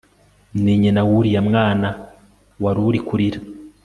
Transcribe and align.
ni 0.63 0.73
nyina 0.81 1.01
wuriya 1.09 1.41
mwana 1.49 1.87
waruei 2.63 3.01
kurira 3.07 3.39